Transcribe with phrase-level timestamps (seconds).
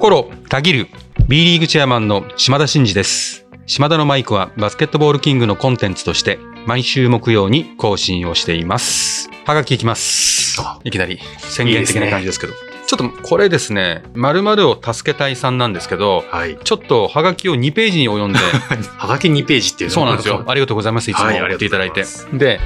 [0.00, 0.88] 心たぎる
[1.28, 12.54] B リーグチェアマンの島田真二です島田のマイクはバスケットボールキングのコンテンツとして毎週木曜に更新をしていますはがきいきますあいきなり宣言的な感じですけど
[12.86, 16.58] ちょっとこれですね〇〇を助けたいさんなんですけどはい。
[16.64, 18.38] ちょっとはがきを2ページに及んで
[18.96, 20.42] はがき2ページっていうのそうなんですよ。
[20.46, 21.10] ありがとうございます。
[21.10, 22.00] いつもはい送っていただいて。
[22.00, 22.58] いで、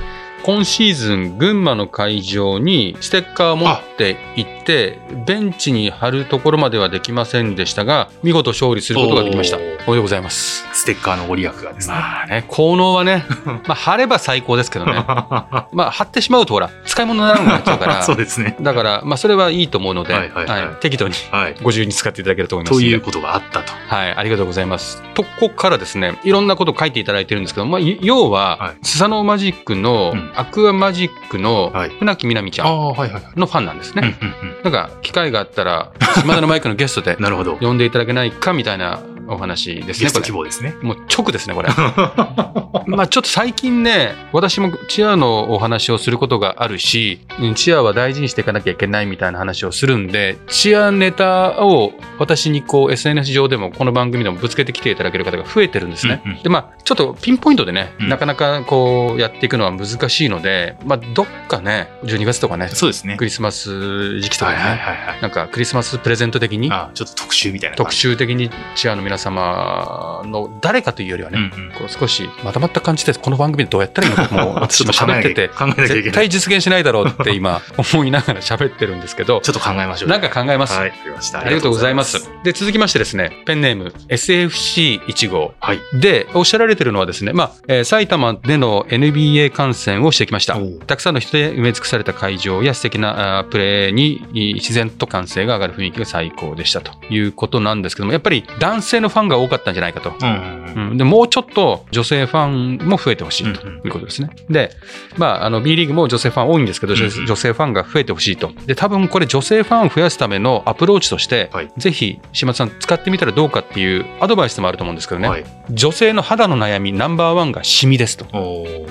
[0.45, 9.57] 今シーズン、群馬の会場にステッカーを持って行って、ベンチに貼るところまではできませんでしたが、見事勝利することができました。
[9.57, 10.67] おめでとうございます。
[10.75, 11.95] ステッカーのご利益がですね。
[11.95, 13.25] まあね、効能はね、
[13.67, 14.93] まあ貼れば最高ですけどね。
[15.07, 18.03] まあ貼ってしまうとほら、使い物にならなくなっちゃうから。
[18.05, 18.55] そうですね。
[18.61, 21.55] だから、まあそれはいいと思うので、はいはいはい適当にはい。
[21.63, 22.85] ご自由に使っていただけると思いますので。
[22.85, 23.73] ということがあったと。
[23.89, 25.03] はい、ありがとうございます。
[25.15, 32.67] とこからですね、いろんなこと書いていただいてるんですけど、まあ、い要は、はいスサノーマジックの、うんアクアマジックのはい船木みなみちゃん。
[32.67, 34.17] のファンなんですね。
[34.65, 37.57] なんか、機会があったら、島田のマイクのゲストでう んなるほど。
[37.57, 40.23] 呼んでいただけないかみたいなお話ですね、ゲスト。
[40.23, 40.75] 希望ですね。
[40.83, 41.69] もう直ですね、これ。
[42.87, 56.21] まあちょっと最近ね、私もチアのお話をすることがあるし、うんチアは大事にしていかなきゃいけないみたいな話をするんで、チアネタを私にこう SNS 上でもこの番組でもぶつけてきていただける方が増えてるんですね。
[56.25, 63.25] うんうんで、まあちょっとピンポイントでね、うんなかなかこうやっていくのは難しいので、まあどっかね、12月とかね、そうですねク。
[63.25, 65.23] リスマス時期とかね、はいはいはいはい。
[65.23, 68.01] なんかクリスマスプレゼント的に、あちょっと特集みたいな感特じ。
[68.01, 75.51] 集的にチアの皆様の誰かというよりはね、うんうんこう少しまとまった感じでこの番組でどうやったらいいのかもう私も喋ってて。
[75.75, 80.09] 絶対実現しないだろうって 今思いながら喋ってるんですけどちょっと考えましょう。
[80.09, 80.93] なんか考えます、はい。
[81.35, 82.31] ありがとうございます。
[82.45, 85.55] で、続きましてですね、ペンネーム SFC1 号。
[85.61, 85.81] はい。
[85.95, 90.57] で、おっしゃられてるのはですね、まあ、えー埼玉での NBA 観戦をしてきました。
[90.87, 100.13] たくさんの人で埋め尽くされた会場や素敵なプレーに自然と歓声が上がる雰囲気が最高でしたということなんですけども、やっぱり男性のファンが多かったんじゃないかと。
[100.21, 104.31] うんでもうちょっと女性ファンも増えてほしいということですね。
[104.51, 104.71] で、
[105.17, 108.51] まあ、あの B リーグも女性ファン多いんですけど、女性ファンが増えてほしいと。
[108.67, 115.45] で、多分これ女性ファンを増やすためのアプローチとして、はいぜひ島田さん使ってみたらどうかっていうアドバイスもあると思うんですけどね、はい。
[115.71, 118.27] 女性の肌の悩みナンバーワンがシミですと。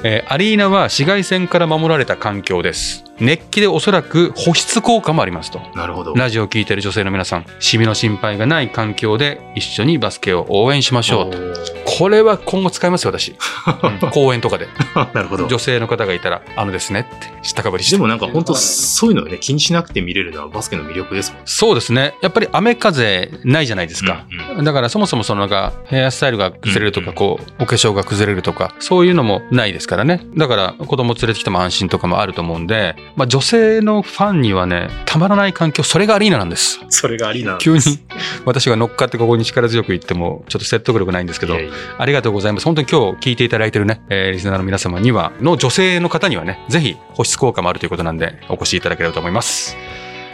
[0.04, 3.04] えーアリーナは紫外線から守られた環境です。
[3.24, 5.62] 熱気でおそらく保湿効果もありますと。
[5.76, 6.14] なるほど。
[6.14, 11.38] ラジオを聞いている女性の皆さん、シミの心配がない環境で一緒にバスケを応援しましょうと。
[11.86, 13.32] これは今後使いますよ、私。
[13.32, 14.68] う ん公園とかで。
[15.14, 15.48] なるほど。
[15.48, 17.96] 女性の方がいたら、あのですねって、知ったかぶりして。
[17.96, 21.44] でもなんか本当そういうのをね、気にしなくて見れるのはバスケの魅力ですもんね。
[21.46, 22.16] そうですね。
[22.22, 24.26] やっぱり雨風ないじゃないですか。
[24.32, 30.22] うんうんだからそもそもそのなんかヘアスタイルが崩れるとか、うんこう、お化粧が崩れるとか、そういうのもないですからね。
[30.36, 36.80] だから子供連れてきても安心とかもあると思うんで、まあ女性のファンにはね、たまらない環境、それがアリーナなんです。
[36.90, 38.00] それがありなんです急に
[38.46, 42.66] 私が乗っかってここに力強く言っても、ちょっと説得力ないんですけどいや、いやありがとうございます。
[42.66, 49.78] 本当に今日聞いていただいてるね、えーリスナーの皆様には、の女性の方にはね、ぜひ保湿効果もあるということなんで、お越しいただければと思います。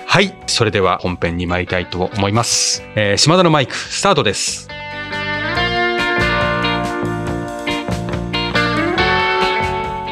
[0.06, 0.34] はい。
[0.48, 2.84] それでは本編に参りたいと思います。
[2.96, 4.70] えー島田のマイク、スタートです。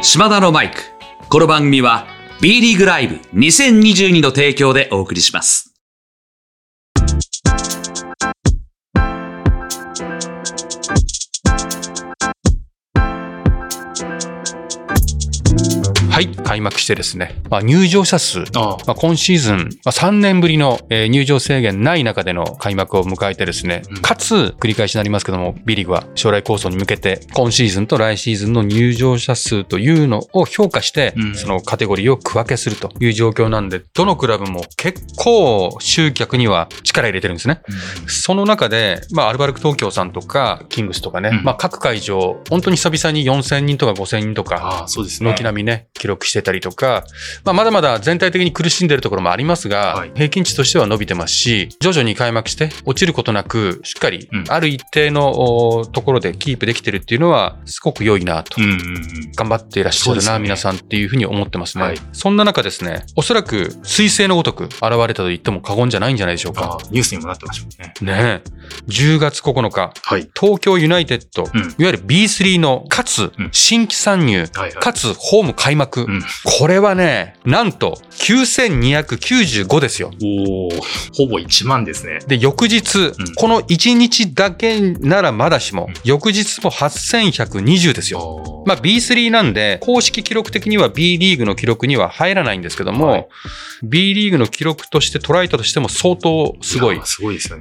[0.01, 0.77] 島田のマイク。
[1.29, 5.76] この番組は B リーグライブ2022の提供でお送りします。
[16.17, 16.29] はい。
[16.29, 37.61] 開幕してですね、まあ、入場者数、あまあ、今シーズン、まあ、3年ぶりの、えー入場制限ない中での開幕を迎えてですね、うんかつ、繰り返しになりますけども、ビリーグは将来構想に向けて、今シーズンと来シーズンの入場者数というのを評価して、うんそのカテゴリーを区分けするという状況なんで、どのクラブも結構集客には力入れてるんですね。
[38.07, 45.29] その中で、まあ、アルバルク東京さんとか、キングスとかね、うんまあ、各会場、本当に久々に4000人とか5000人とか、ああ、そうですね。
[45.29, 47.03] 軒並みね、記録してたりとか、
[47.43, 58.61] まあ、まだまだ全体的に苦しんでるところもありますが、はい平均値としては伸びてますし、徐々に開幕して落ちることなく、しっかりうんある一定のおところでキープできてるっていうのは、すごく良いなと。
[58.61, 59.31] うんうんうん。
[59.35, 66.77] 頑張っていらっしゃるな、ね皆さんっていうふうに思ってますね、はいそんな中ですね、おそらく彗星のごとく現れたと言っても過言じゃないんじゃないでしょうあか。
[66.81, 67.93] あニュースにもなってましたね。
[68.01, 68.49] ねえ。
[68.87, 70.29] 10月9日、はい。
[70.39, 74.71] 東京ユナイテッド、うんいわゆる B3 の、かつうん新規参入、はいはい。
[74.73, 76.11] かつホーム開幕録。
[76.11, 76.21] うん
[76.59, 80.11] これはね、なんと9295ですよ。
[80.21, 80.81] おー
[81.13, 82.19] ほぼ1万ですね。
[82.27, 88.63] で、翌日、この1日だけならまだしも、うん翌日も8120ですよ。
[88.65, 93.27] まあ B3 なんで、公式記録的には B リーグの記録には入らないんですけども、はい
[93.83, 97.01] B リーグの記録として捉えたとしても相当すごい。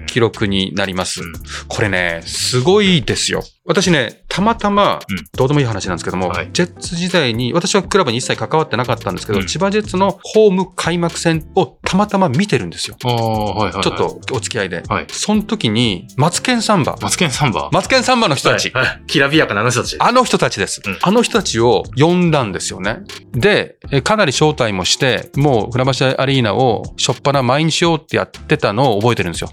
[0.07, 1.23] 記録になります。
[1.23, 1.33] うん
[1.69, 3.43] これね、すごいですよ。
[3.65, 12.97] 私ね、たまたまうん、どうでもいい話なんですけども、はいジェッツ時代に、私はクラブに一切関わってなかったんですけど、うん千葉ジェッツのホーム開幕戦をたまたま見てるんですよ。
[13.03, 13.83] はいはいはい。
[13.83, 14.83] ちょっとお付き合いで。
[14.89, 15.07] はい。
[15.09, 16.97] その時に、マツケンサンバ。
[17.01, 18.71] マツケンサンバマツケンサンバの人たち。
[18.71, 19.97] はいはいきらびやかなあの人たち。
[19.99, 23.01] あの人たちです、うんあの人たちを呼んだんですよね。
[23.33, 29.51] で、えかなり招待もして、もう船橋アリーナをしょっぱな毎日よってやってたのを覚えてるんですよ。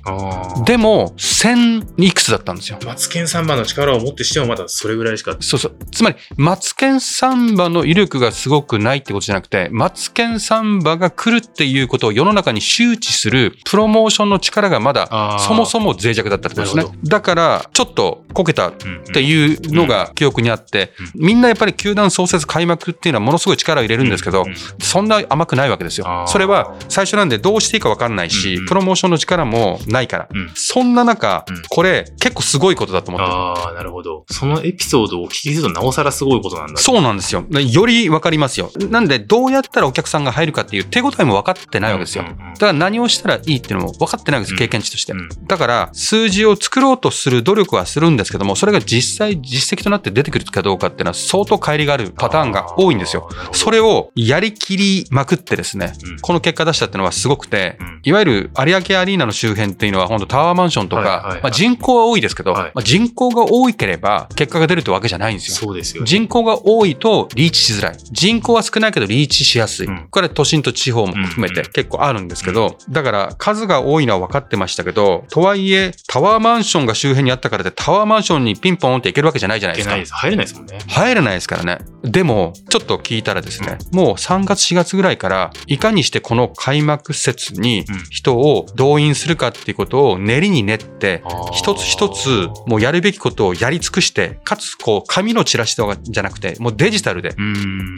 [0.66, 2.80] でも、1000いくつだったんですよ。
[2.86, 5.36] マツケンサンバの力をもってしてもまだそれぐらいしか。
[5.40, 5.76] そうそう。
[5.92, 17.00] つまり、マツケンサンバの威力がすごくないってことじゃなくて、マツケンサンバが来るっていうことを世の中に周知するプロモーションの力がまだそもそも脆弱だったってことですね。
[17.04, 18.74] だから、ちょっとこけたっ
[19.14, 24.46] ていうのが記憶にあって、みんなやっぱり球団創設開幕っていうのはものすごい力を入れるんですけど
[24.80, 30.52] そんな甘くないわけですよそれは最初なんでどうしていいか分かんないしプロモーションの力もないからうん。
[30.56, 33.34] そんな中うん、これ結構すごいことだと思ってる。
[33.34, 34.26] ああ、なるほど。
[34.30, 36.78] そのエピソードをお聞きするとなおさらすごいことなんだ。
[36.78, 37.46] そうなんですよ。
[37.50, 38.72] より分かりますよ。
[38.90, 42.24] なんで、どうやったらお客さんが入るかっていう手応えも分かってないわけですよ。
[42.24, 42.30] だ
[42.60, 45.14] から何をしたらいいっていうのも分かってないわけです、うん経験値として。
[45.14, 65.56] うんだから、数字を作ろうとする努力はするんですけども、それが実際実績となって出てくるかどうかっていうのは相当乖離があるパターンが多いんですよそれをやりきりまくってですね、うんこの結果出したっていうのはすごくて、うんいわゆる有明アリーナの周辺っていうのは本当タワーマンションとか、まあ、人口は多いですけど、はいまあ、人口が多いければ結果が出るってわけじゃないんですよ。
[65.56, 66.08] そうですよね。
[66.08, 67.98] 人口が多いとリーチしづらい。
[68.12, 69.88] 人口は少ないけどリーチしやすい。
[69.88, 80.06] うんこれは都心と地方も含めて結構あるんですけど、だから数が多いのは分かってましたけど、とはいえタワーマンションが周辺にあったからでタワーマンションにピンポンって行けるわけじゃないじゃないですかいけない。
[80.06, 80.14] です。
[80.14, 80.80] 入れないですもんね。
[80.88, 81.80] 入れないですからね。
[82.04, 91.24] でも、ちょっと聞いたらですね、もう3月4月ぐらいから、いかにしてこの開幕節にうん人を動員するかっていうことを練りに練って
[91.54, 97.36] 一つ一つもうやるべきことをやり尽くして、かつこう紙のチラシとかじゃなくて、もうデジタルで。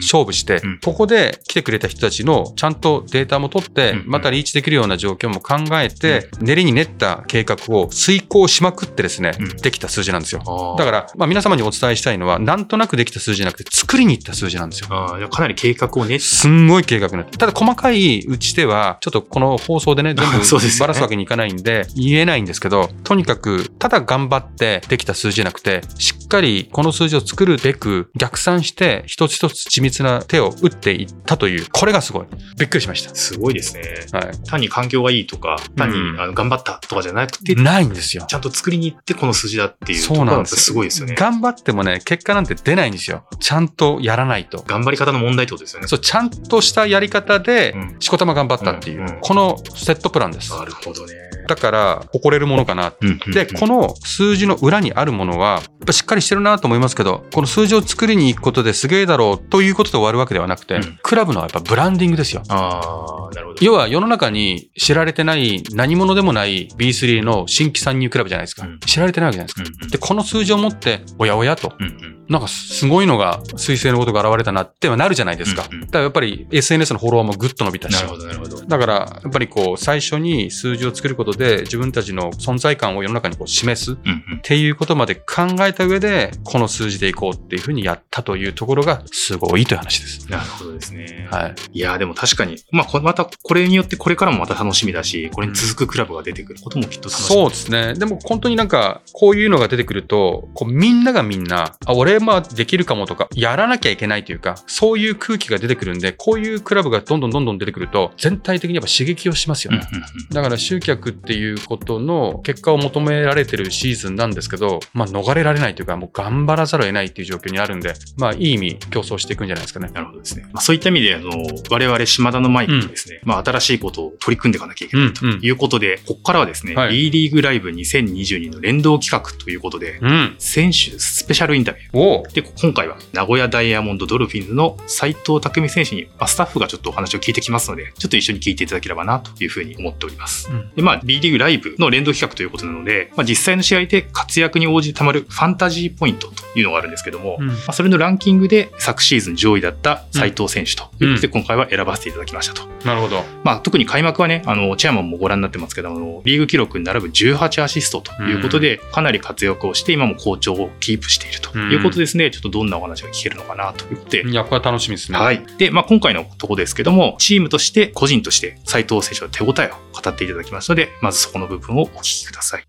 [0.00, 10.76] 勝負してうん、ここで来てくれた人たちのちゃんとデータも取ってうん、またリーチできるような状況も考えて、練りに練った計画を遂行しまくってですねうん、できた数字なんですよ。
[10.78, 14.88] だから、まあ、皆様にお伝えしたいのは、なんとなくできた数字じゃなくて、作りに行った数字なんですよ。
[14.88, 17.38] かなり計画を練ってすんごい計画になって。
[17.38, 20.38] ただ、細かいうちでは、ちょっとこの放送でね、全部
[20.80, 32.26] ばらすわけにいかないんで、言えないんですけど、とにかく、ただ頑張ってできた数字じゃなくて、しっかりこの数字を作るべく、逆算して、一つ一つ緻密な手を打っていったという、これがすごい。
[32.58, 33.14] びっくりしました。
[33.14, 33.82] すごいですね。
[34.12, 37.56] は単に環境がいいとか、単にうんあの頑張ったとかじゃなくて、い。
[37.56, 38.34] ないんですよち。
[38.34, 40.56] ゃんと作りに行ってこの数字だっていうそうなんですよ。
[40.58, 41.14] すごいですよね。
[41.14, 43.26] 頑張ってもね、結果なんて出ないんですよ。
[43.40, 44.62] ちゃんとやらないと。
[44.66, 45.88] 頑張り方の問題ってことですよね。
[45.88, 50.50] そう、ちゃんとしたやり方でうん、しこたま頑張ったっていう、うんうんこのセットプランです。
[50.50, 51.14] なるほどね。
[51.46, 52.92] だから、誇れるものかな。
[53.00, 62.42] うんうんで、この数字の裏にあるものは、やっぱしっかりしてるなと思いますけど、この数字を作りに行くことですげえだろうということで終わるわけではなくて、うんクラブのやっぱブランディングですよ。
[62.48, 63.64] ああ、なるほど。
[63.64, 68.66] 要は世の中に知られてない何者でもない B3 の新規参入クラブじゃないですか。
[68.66, 69.62] うん知られてないわけじゃないですか。
[69.62, 75.66] うんうんで、この数字を持って、おやおやと、うんうんなんかすごいのが、彗星のことが現れたなってはなるじゃないですか。
[75.70, 78.08] うんうんだからやっぱり SNS のフォロワーもぐっと伸びたしなる。
[78.08, 78.60] ほど、なるほど。
[78.64, 83.96] だから、やっぱりこう、最初に数字を作ることで自分たちの存在感を世の中にこう示すっ
[84.42, 90.30] ていうことまで考えた上で、この数字でいこうっていうふうにやったというところがすごいという話です。
[90.30, 91.28] なるほどですね。
[91.30, 91.54] はい。
[91.72, 97.36] いやーでも確かに、まあ、こまたこれによってこれからもまた楽しみだし、これに続くクラブが出てくることもきっと楽しみ。
[97.36, 97.94] そうですね。
[97.94, 109.86] でも本当になんか、こういうのが出てくると、こうみんながみんな、あ、俺まあできるかもとか、やらなきゃいけないというか、そういう空気が出てくるんで、こういうクラブがどんどんどんどん出てくると、全体的にやっぱ刺激をしますよね。
[110.30, 119.90] だから集客っていうことの結果を求められてるシーズンなんですけど、まあ逃れられないというか、もう頑張らざるを得ないっていう状況にあるんで、まあいい意味競争していくんじゃないですかね。
[119.92, 120.44] なるほどですね。
[120.52, 121.30] まあ、そういった意味で、あの、
[121.70, 130.34] 我々島田のマイクとですね、まあ、新しいことを取り組んでいかなきゃいけないとうんうんいうことで、ここからはですね、はい B リーグライブ2022の連動企画ということで、うん。
[130.38, 132.32] 選手スペシャルインタビュー。
[132.32, 140.50] で、今回は名古屋ダイヤモンドドルフィンズの斉藤匠選手に、まあ、スタッフがちょっとお話を聞いてきますので、ちょっと一緒に聞いていただければなというふうに思っております。
[140.50, 152.66] うんで、まあ、B B リーグライブの連動企画ということなので、まあ、実際の試合で活躍に応じてたまるファンタジーポイントというのがあるんですけども、うんまあ、それのランキングで昨シーズン上位だった斉藤選手ということで、今回は選ばせていただきましたと。
[152.84, 153.22] なるほど。
[153.44, 162.30] まあ、特に開幕はね、あの、チェアマンもご覧になってますけど、あのリーグ記録に並ぶ18アシストということで、かなり活躍をして、今も好調をキープしているということですね。
[162.30, 165.18] ちょっとどんなお話が聞けるのかなということで、やっぱ楽しみですね。
[165.18, 165.42] はい。
[165.58, 172.64] で、まあ、今回のところですけども、チームとして、個人として、斉藤選手の手応えを語っていただきますので、まずそこの部分をお聞きください。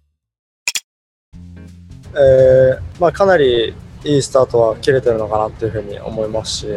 [1.34, 6.68] えーまあ、かなりいいスタートは切れてるのかなっていうふうに思いますし、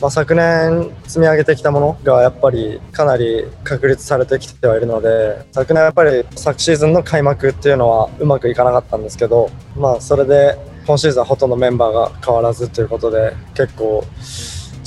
[0.00, 14.04] まあ、昨年積み上げてきたものがやっぱりかなり確立されてきてはいるので昨年やっぱり昨シーズンの開幕っていうのはうまくいかなかったんですけど、まあ、それで今シーズンはほとんどメンバーが変わらずということで結構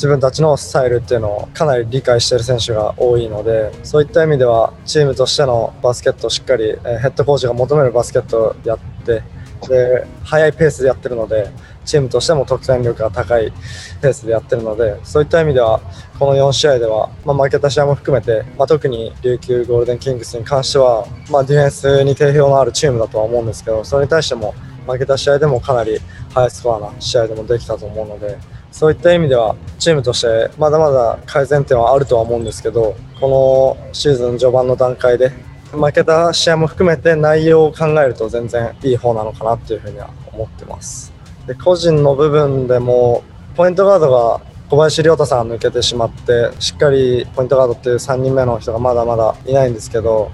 [0.04, 9.24] 自分たちのスタイルっていうのをかなり理解している選手が多いのでそういった意味ではチームとしてのバスケットをしっかり、えヘッドコーチが求めるバスケットをやって
[9.66, 11.50] で速いペースでやってるので
[11.86, 13.54] チームとしても得点力が高い
[14.02, 15.80] ペースでやってるのでそういった意味では
[16.20, 24.54] この4試合では、まあ、負けた試合も含めて、まあ、特に琉球ゴールデンキングスに関しては、まあ、ディフェンスに定評のあるチームだとは思うんですけどそれに対しても
[24.86, 25.98] 負けた試合でもかなり
[26.34, 28.38] ハイスコアな試合でもできたと思うので
[28.74, 35.30] そういった意味ではチームとしてまだまだ改善点はあるとは思うんですけどこのシーズン序盤の段階で
[35.72, 41.14] 負けた試合も含めて内容を考えると全然いい方なのかなっていうふうには思ってます。
[41.48, 43.24] で個人の部分でも
[43.56, 50.32] ポイントガードが小林亮太さん抜けてしまってしっかりポイントガードっていう3人目の人がまだまだいないんですけど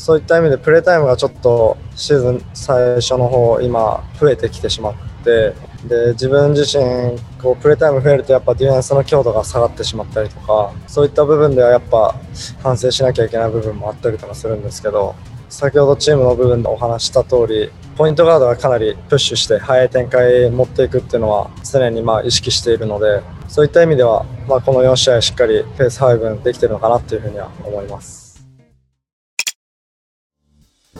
[0.00, 5.52] そういった意味でプレータイムがちょっとシーズン最初の方今増えてきてしまって
[5.86, 12.14] で自分自身こうプレータイム増えるとやっぱディフェンスの強度が下がってしまったりとかそういった部分ではやっぱ
[12.62, 15.14] 反省しなきゃいけない部分もあったりとかするんですけど
[15.50, 28.19] 先ほどチームの部分でお話した通りポイントガードがかなりプッシュして速い展開持っていくっていうのは常にまあ意識しているのでそういった意味では、ま、この4試合しっかりペース配分できてるのかなっていうふうには思います。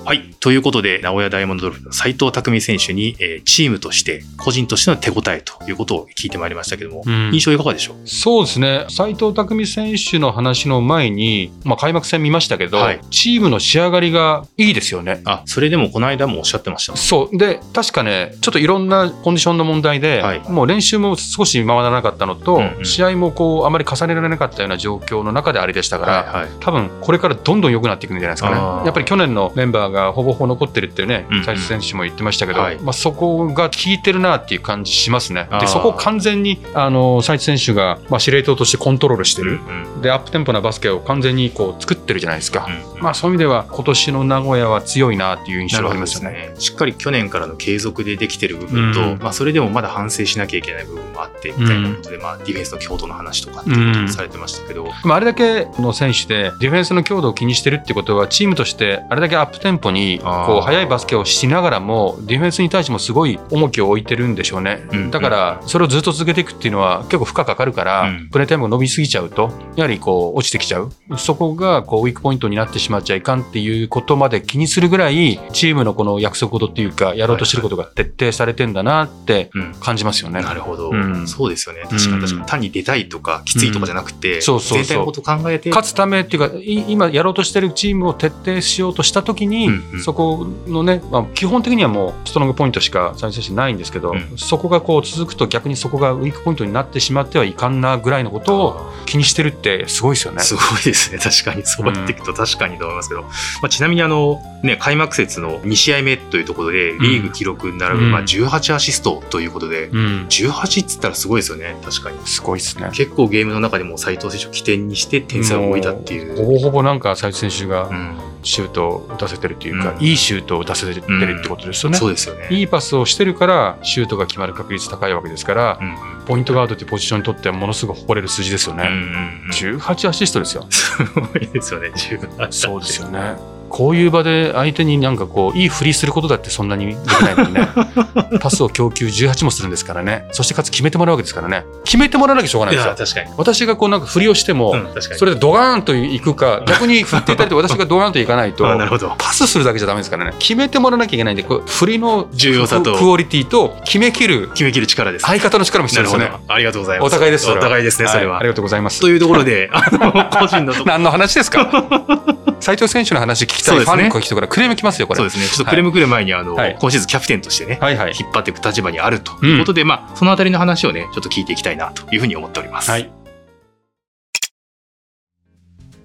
[0.04, 0.34] はい。
[0.40, 8.06] ということで、名古屋ダイヤモンドドルフの斉藤匠選手に、えーチームとして、個人としての手応えということを聞いてまいりましたけども、うん印象いかがでしょう？
[8.06, 15.22] そうですね、斉藤匠選手の話の前に、まあ、開幕戦見ましたけど、はいチームの仕上がりがいいですよね。
[15.24, 16.96] あ、それでもこの間もおっしゃってました。
[16.96, 26.50] そうで確かね、ちょっといろんなコンディションの問題で、はいもう練習も少し回らなかったのと、うんうん試合もこうあまり重ねられなかったような状況の中であれでしたから、はいはい。
[26.60, 28.56] 多分これからどんどん良くなっていくんじゃないですかね。
[28.84, 32.78] やっぱり去年のメンバーがほぼほぼ残ってるってねうん選手も言ってましたけど、はい。
[32.80, 35.48] まあ、そこが効いてるなっていう感じしますね。
[35.60, 39.60] でそこを完全にあの斉藤選手が、まあ、司令塔としてコントロールしてる、
[39.96, 40.02] うん。
[40.02, 42.66] でアップテンポなバスケを完全にこう作ってるじゃないですか。
[42.68, 46.50] うんまあ、そういう意味では今年の名古屋は強いなっていう印象がありますよね。
[46.54, 46.54] ね。
[46.58, 49.18] しっかり去年からの継続でできてる部分と、うん。
[49.18, 68.28] まあそれでもまだ反省しなきゃいけない部分もあって、みたいなことで、まあディフェンスの強度の話とかっていうこともされてましたけど、まあ、あれだけの選手でディフェンスの強度を気にしてるってことはチームとしてあれだけアップテンポにこう速いバスケをしながらもディフェンスに対してもすごい重きを置いてるんでしょうね、うんだからそれをずっと続けていくっていうのは結構負荷かかるから、うん。
[68.30, 70.92] プレータイムが伸びすぎちゃうとやはりこう落ちてきちゃう。
[71.16, 80.42] そこがこうウィークポイントになってしまっちゃいかんっていうことまで気にするぐらいチームのこの約束事っていうかやろうとしてることが徹底されてんだなってうん感じますよね。
[80.42, 81.82] なるほど、うんそうですよね。
[81.82, 82.46] 確かに確かに。
[82.46, 100.40] 単に出たいとか、きついとかじゃなくて、んそうそうそう全体のことを考えて、勝つためっていうかい今やろうとしてるチームを徹底しようとしたときに、うんうんそこのね、まあ、基本的にはもうストロングポイントしかサイ選手ないんですけど、うんそこがこう続くと逆にそこがウィークポイントになってしまってはいかんなぐらいのことを気にしてるってすごいですよね。
[100.40, 101.18] すごいですね。
[101.18, 101.64] 確かに。
[101.64, 103.22] そうやっていくと確かにと思いますけど。
[103.22, 103.28] ま
[103.64, 111.76] あ、ちなみにあの、ね、開幕節の2試合目というところで、リーグ記録に並ぶ、うんまあ、18アシストということで、うん、18っつったらすごいですよね。
[111.84, 112.18] 確かに。
[112.26, 112.90] すごいですね。
[112.92, 116.36] 結構ゲームの中でも斉藤選手を起点にして点差を置いたっていう。
[116.36, 121.98] もほぼほぼなんか斉藤選手がうんシュートを打たせてるというか、うんいいシュートを打たせてるってことですよね。
[121.98, 122.48] そうですよね。
[122.50, 128.84] いいパスをしてるからシュートが決まる確率高いわけですから、うんポイントガードっていうポジションにとってはものすごく誇れる数字ですよね。
[128.86, 130.64] うんうんうん18アシストですよ。
[130.70, 133.59] すごいですよね、18そうですよね。
[133.80, 137.66] こういう場で相手になんかこう、いい振りすることだってそんなにできないのにね。
[138.38, 140.28] パスを供給18もするんですからね。
[140.32, 141.64] そしてかつ決めてもらうわけですからね。
[141.84, 142.96] 決めてもらわなきゃしょうがないいですよや、。
[142.96, 143.30] 確かに。
[143.38, 144.88] 私がこうなんか振りをしても、うん。
[145.16, 149.14] それでドガーンといくか、逆に振っていただいて私がドガーンといかないと、あなるほど。
[149.16, 150.34] パスするだけじゃダメですからね。
[150.38, 155.22] 決めてもらわなきゃいけないんで、振りの重要さとククオリティと決めきる決めきる力です。
[155.24, 156.30] 相方の力も必要ですよね。
[156.48, 157.06] ありがとうございます。
[157.06, 157.50] お互いです。
[157.50, 158.36] お互いですね、それは。
[158.36, 159.08] いありがとうございますと。
[159.08, 161.66] いうところで、あの、個人の 何の話ですか？
[162.60, 165.18] 斉藤選手の話聞きたいフそうですねァンの人からクレーム来ますよ、これ。
[165.18, 165.46] そうですね。
[165.46, 168.12] ちょっとクレーム来る前に、あの、はい今シーズンキャプテンとしてね、はいはい。
[168.18, 172.90] 引っ張っていく立場にあるということで、まあ、そのあたりの話をね、ちょっと聞いていきたいなというふうに思っております。
[172.90, 173.10] はい。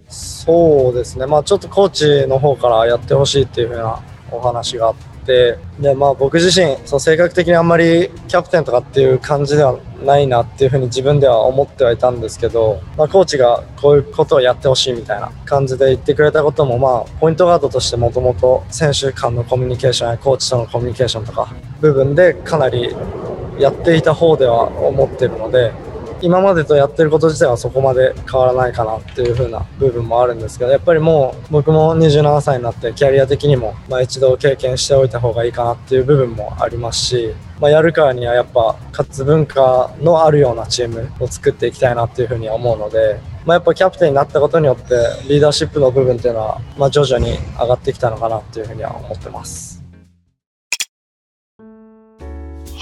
[0.07, 3.99] そうですね、まあ、ちょっとコーチの方からやってほしいっていう風な
[4.31, 5.57] お話があって、で
[5.95, 22.95] まあ、僕自身、そう性格的にあんまりキャプテンとかっていう感じではないなっていう風に自分では思ってはいたんですけど、まあ、コーチがこういうことをやってほしいみたいな感じで言ってくれたことも、まあ、ポイントガードとしてもともと選手間のコミュニケーションやコーチとのコミュニケーションとか部分でかなり
[23.59, 25.84] やっていた方では思ってるので。
[26.25, 44.95] 今までとやってること自体はそこまで変わらないかなっていう風な部分もあるんですけどやっぱりもう僕も27歳になってキャリア的にも、まあ、一度経験しておいた方がいいかなっていう部分もありますし、まあ、やるからにはやっぱ勝つ文化のあるようなチームを作っていきたいなっていう風に思うので、まあ、やっぱキャプテンになったことによって
[45.29, 49.74] リーダーシップの部分っていうのは、ま、徐々に上がってきたのかなっていう風には思ってます。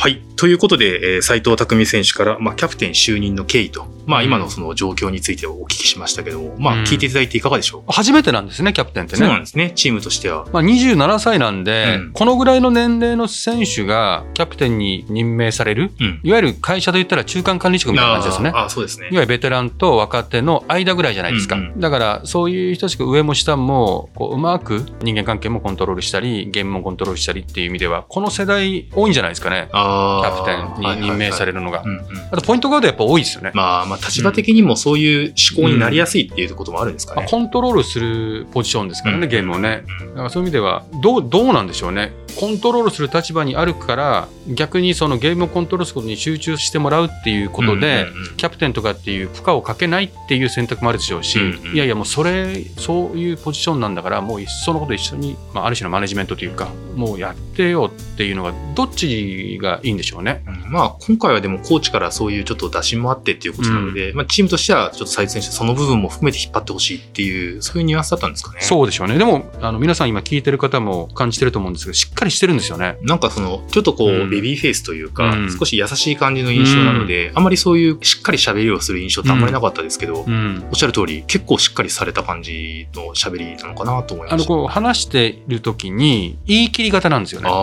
[0.04, 0.22] はい。
[0.36, 7.88] ということで、えー斉藤匠選手から、まあ、キャプテン就任の経緯と、まあ、今のその状況についてお聞きしましたけども、まあ、うん聞いていただいていかがでしょう？
[7.88, 9.40] か、初めてなんですね、キャプテンってそうなんね。
[9.44, 9.72] ですね。
[9.76, 10.46] チームとしては。
[10.52, 16.20] まあ、27歳なんで、うんこのぐらいの年齢の選手がキャプテンに任命される、うん。
[16.22, 18.52] いわゆる会社で言ったら中間管理職みたいな感じですね。
[18.54, 19.22] あそうですねいわ。
[19.22, 21.56] ゆるベテランと若手の間ぐらいじゃないですか。
[21.56, 29.70] うんうんだから、そういう人たちが上も下も、こう、うまく人間関係もコントロールしたり、ゲームもコントロールしたりっていう意味では、この世代多いんじゃないですかね。
[29.72, 29.93] あ
[30.24, 31.54] キャプテンに任命される。
[31.54, 31.82] るのが。
[31.86, 33.52] うんうんあと、ポイントガードやっぱ多いですよね。
[33.54, 37.30] まあ、まあ、立場的にもそういう思考になりやすいっていうこともあるんですかまあね。
[37.30, 39.84] コントロールするポジションですからね、うんゲームをね。
[40.02, 42.12] うんだからそういう意味ではどう、どうなんでしょうね。
[42.40, 60.44] コントロールする立場にあるから、逆にそのゲームをコントロールすることに集中してもらうっていうことで、うんうんうんキャプテンとかっていう負荷をかけないっていう選択もあるでしょうし、うんうんいやいや、もうそれ、そういうポジションなんだから、もういっそのこと一緒に、まあ、ある種のマネジメントというか、もうやってよっていうのが、どっちがいいんでしょうね。
[60.48, 68.62] うんまあ、今回はでもコーチからそういうちょっと打診もあってっていうことなので、まあ、チームとしてはちょっと斉藤選手その部分も含めて引っ張ってほしいっていうそういうニュアンスだったんですかね。
[68.62, 69.18] そうでしょうね。
[69.18, 72.98] でも、あの皆さん今聞いてる方も感じてると思うんですけど、しっかりしてるんですよね。
[73.02, 80.64] なんかそのちょっとこう、うんベビーフェイスというか、うん少し優しい感じの印象なので、あんまりそういうしっかり喋りをする印象ってあんまりなかったですけど、うん。
[80.70, 84.36] おっしゃる通り結構しっかりされた感じの喋りなのかなと思いました。
[84.36, 87.50] あのこう話している時に言い切り型なんですよね。
[87.52, 87.54] あ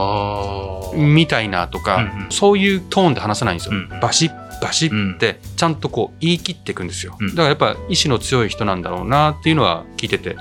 [0.76, 3.74] ーみたいなとか、うんうんそういうトーンで話さないんですよ。
[3.74, 7.16] うんうんバシッバシッってちゃんとこう言い切っていくんですよ。
[7.20, 10.36] うんだからやっぱ意志の強い人なんだろうなっていうのは聞いてて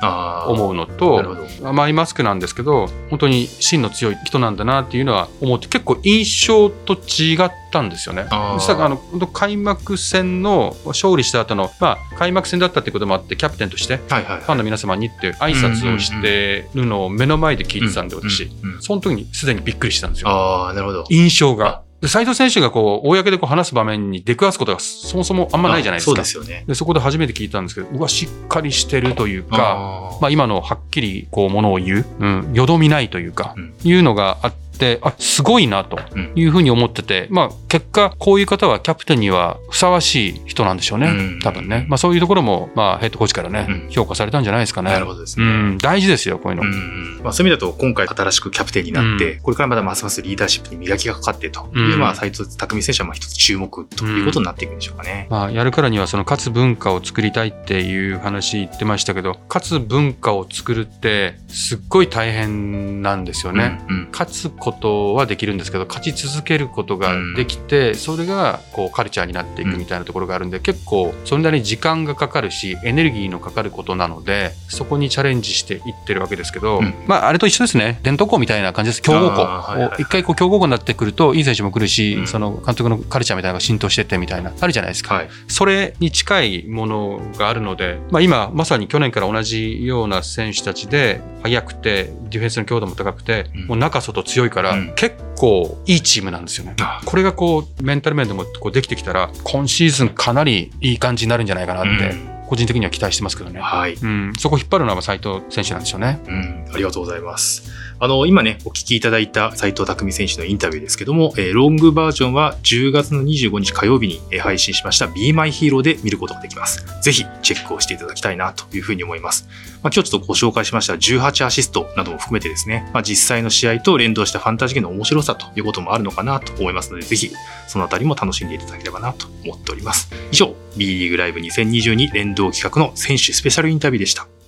[0.47, 1.69] 思うのとほど。
[1.69, 8.27] 甘いマスクなんですけど本当に芯の強い人なんだなっていうのは思って結構印象と違ったんですよね。
[8.29, 13.97] あーそしたらあの本当開幕戦の勝利した後のまあ開幕戦だったっていうこともあってキャプテンとして。
[13.97, 18.43] ファンの皆様にって挨拶をしてるのを目の前で聞いてたんで、私。
[18.43, 20.29] うんうんその時にすでにびっくりしたんですよ。
[20.29, 21.03] ああ、なるほど。
[21.09, 21.81] 印象が。
[22.01, 26.11] で斉藤選手がこう、公でこう話す場面に出くわすことがそもそもあんまないじゃないですか。
[26.11, 26.63] そうですよね。
[26.67, 34.68] でそこで初めて聞いたんですけど、うわ、しっかりしてるというか、あーまあ今のはっきりこう、ものを言う、うん、よどみないというか、うんいうのがあって、
[35.01, 41.07] あ、すごいなとうんいうふうに思ってて、まあ結果、こういう方はキャプテンにはふさわしい人なんでしょうね。
[41.07, 41.85] うん多分ね。
[41.89, 44.91] まあそういうところも、まあヘッドコーチからね、うん評価されたんじゃないですかね。
[44.91, 45.45] なるほどですね。
[45.45, 46.63] うん、大事ですよ、こういうの。
[46.63, 55.27] うんまあ、そういう意味だと今回新しくキャプテンになって、うこれからまたますますリーダーシップに磨きがかかってという、うんまあ斉藤匠選手はまあ一つ注目ということになっていくんでしょうかね。
[55.29, 63.79] まあ、やるからにはその勝つ文化を作りたいっていう話言ってましたけど勝つ文化を作るってすっごい大変なんですよね。
[64.11, 76.93] 勝つことはできるんですけど勝ち続けることができて、それがこうカルチャーになっていくみたいなところがあるんで、結構それなりに時間がかかるしエネルギーのかかることなのでそこにチャレンジしていってるわけですけど、うん。
[77.07, 77.99] まああれと一緒ですね。
[78.03, 79.01] 伝統校みたいな感じです。
[79.01, 82.27] 強豪校、一回こう強豪校になってくるといい選手も来るし、うん。
[82.27, 85.15] その監督のカルチャーみたいなのが浸透してってみたいなあるじゃないですか。
[85.15, 85.29] はい。
[85.47, 93.67] それに近いものがあるので、まあ、今まさに去年から同じような選手たちで速くてディフェンスの強度も高くて、うん。
[93.67, 96.75] もう中外強いから、うん結構いいチームなんですよね。
[96.81, 103.59] あこれがこうメンタル面でもこうできてきたら今シーズンかなりいい感じになるんじゃないかなって、うん個人的には期待してますけどね。
[103.59, 103.93] はい。
[103.93, 106.19] うん、そこ引っ張るのは斉藤選手なんでしょうね。
[106.27, 107.69] うん、ありがとうございます。
[108.01, 116.85] あの、今ね、お聞きいただいた斉藤匠選手のインタビューですけども、えーロングバージョンは10月の25日火曜日に配信しました Be My Hero で見ることができます。
[117.01, 119.47] ぜひチェックをしていただきたいなというふうに思います。
[119.83, 127.31] まあ、今日ちょっとご紹介しました18アシストなども含めてですね、まあ、実際の試合と連動したファンタジーの面白さということもあるのかなと思いますので、ぜひ
[127.67, 130.09] そのあたりも楽しんでいただければなと思っております。
[130.31, 134.38] 以上、B リーグライブ2022連動企画の選手スペシャルインタビューでした。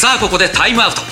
[0.00, 1.02] さあここでタイムアウト。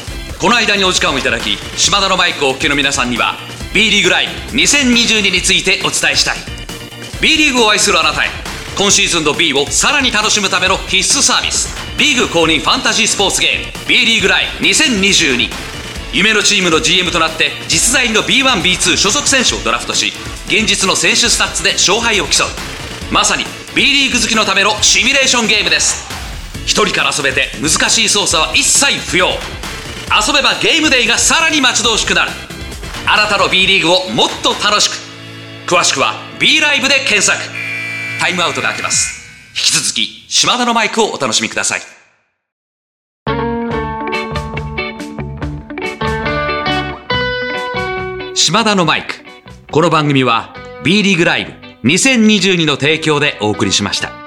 [0.40, 3.36] この間にお時間をいただき島田のマイクをお聞きの皆さんには
[3.74, 6.36] B リーグライブ2022についてお伝えしたい。
[7.20, 8.28] B リーグを愛するあなたへ
[8.78, 15.50] 今シーズンの B をさらに楽しむための必須サービスリーグ公認ファンタジースポーツゲーム B リーグライブ2022
[16.14, 20.14] 夢のチームの GM となって実在の B1B2 所属選手をドラフトし
[20.46, 23.12] 現実の選手スタッツで勝敗を競う。
[23.12, 23.44] まさに
[23.76, 26.17] B リーグ好きのためのシミュレーションゲームです。
[26.68, 29.28] 一人から遊べて難しい操作は一切不要。
[29.28, 32.30] 遊べばゲームデイがさらに待ち遠しくなる。
[33.06, 34.92] あなたの B リーグをもっと楽しく。
[35.66, 37.38] 詳しくは B ライブで検索。
[38.20, 39.26] タイムアウトが明けます。
[39.56, 41.80] 引き続き島田のマイクをお楽しみください。
[48.36, 49.14] 島田のマイク。
[49.70, 50.54] この番組は
[50.84, 54.17] B リーグライブ2022の提供でお送りしました。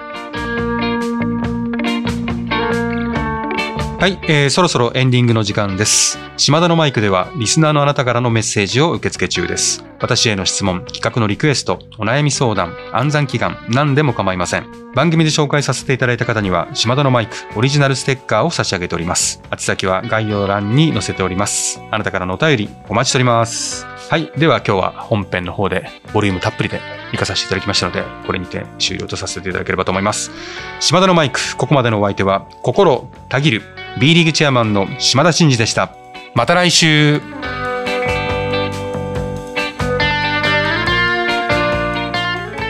[4.02, 6.18] はい、えーそろそろエンディングの時間です。
[6.36, 9.86] 島田のマイクでは、リスナーのあなたからのメッセージを受け付け中です。
[10.00, 14.66] 私への質問、企画のリクエスト、お悩み相談、暗算祈願、何でも構いません。
[14.96, 19.40] 番組で紹介させていただいた方には、島田のマイク、オリジナルステッカーを差し上げております。
[19.52, 21.80] 宛先は概要欄に載せております。
[21.92, 23.86] あなたからのお便り、お待ちしております。
[24.10, 30.32] はい、では今日は本編の方で、ボリュームたっぷりで行かさせていただきましたので、これにて終了とさせていただければと思います。
[30.80, 33.62] 島田のマイク、ここまでのお相手は、心たぎる
[34.00, 35.96] B リーグチェアマンの島田真二でした。
[36.34, 37.22] また来週。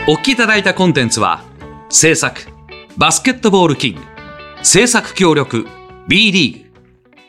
[0.08, 1.44] お聞きいただいたコンテンツは
[1.88, 2.42] 制作
[2.96, 4.00] バスケットボールキング
[4.62, 5.66] 制作協力
[6.08, 6.70] B リーグ。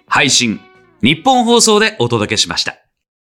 [0.07, 0.59] 配信
[1.01, 2.82] 日本放送でお届けしました。